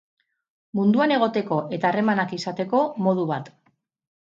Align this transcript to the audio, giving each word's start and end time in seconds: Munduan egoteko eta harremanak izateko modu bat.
Munduan 0.79 1.13
egoteko 1.17 1.59
eta 1.79 1.89
harremanak 1.91 2.35
izateko 2.41 2.83
modu 3.09 3.29
bat. 3.37 3.55